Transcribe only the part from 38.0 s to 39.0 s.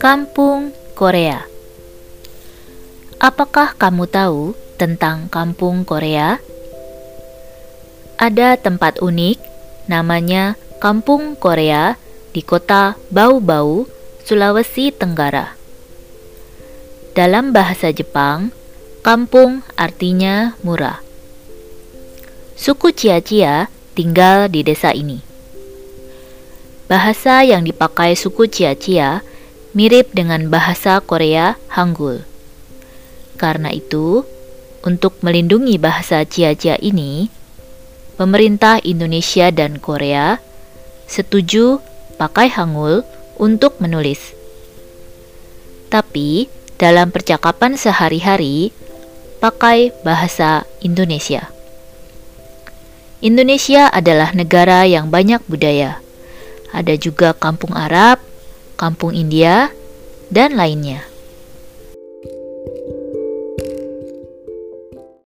pemerintah